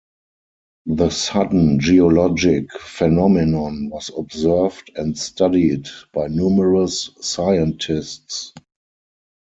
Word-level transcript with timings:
The 0.87 1.11
sudden 1.11 1.79
geologic 1.79 2.71
phenomenon 2.79 3.89
was 3.91 4.09
observed 4.17 4.89
and 4.95 5.15
studied 5.15 5.89
by 6.11 6.25
numerous 6.27 7.11
scientists. 7.21 8.51